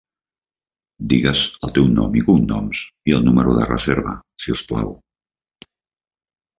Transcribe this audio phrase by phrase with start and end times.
[1.13, 4.95] Digues el teu nom i cognoms i el número de reserva, si us plau.